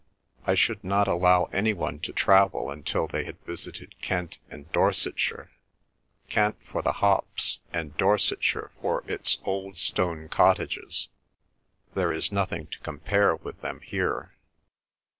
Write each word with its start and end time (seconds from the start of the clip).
I 0.47 0.55
should 0.55 0.83
not 0.83 1.07
allow 1.07 1.43
any 1.53 1.73
one 1.73 1.99
to 1.99 2.11
travel 2.11 2.71
until 2.71 3.05
they 3.07 3.23
had 3.23 3.39
visited 3.45 4.01
Kent 4.01 4.39
and 4.49 4.65
Dorsetshire—Kent 4.71 6.55
for 6.65 6.81
the 6.81 6.93
hops, 6.93 7.59
and 7.71 7.95
Dorsetshire 7.97 8.71
for 8.81 9.03
its 9.07 9.37
old 9.45 9.77
stone 9.77 10.27
cottages. 10.27 11.09
There 11.93 12.11
is 12.11 12.31
nothing 12.31 12.65
to 12.65 12.79
compare 12.79 13.35
with 13.35 13.61
them 13.61 13.81
here." 13.81 14.33